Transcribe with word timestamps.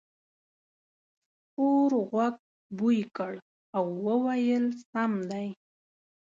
سپور 1.41 1.91
غوږ 2.09 2.35
بوی 2.77 2.99
کړ 3.15 3.33
او 3.77 3.85
وویل 4.05 4.65
سم 4.89 5.13
دی. 5.31 5.47